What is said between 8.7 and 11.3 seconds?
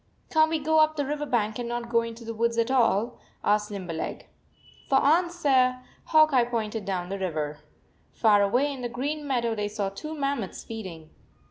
in the green meadow they saw two mammoths feeding.